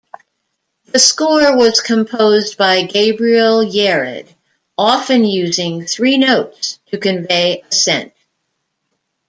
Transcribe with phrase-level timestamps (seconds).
[0.87, 4.27] The score was composed by Gabriel Yared,
[4.75, 8.11] often using three notes to convey ascent.